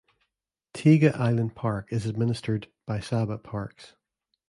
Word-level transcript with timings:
Tiga 0.73 1.13
Island 1.15 1.53
Park 1.55 1.93
is 1.93 2.07
administered 2.07 2.67
by 2.87 2.97
Sabah 2.97 3.43
Parks. 3.43 3.93